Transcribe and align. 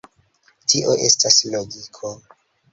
Tio 0.73 0.95
estas 1.09 1.39
logiko. 1.53 2.15